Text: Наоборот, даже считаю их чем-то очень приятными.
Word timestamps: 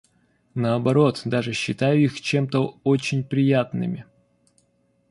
Наоборот, 0.55 1.21
даже 1.25 1.53
считаю 1.53 2.01
их 2.01 2.19
чем-то 2.21 2.79
очень 2.83 3.23
приятными. 3.23 4.07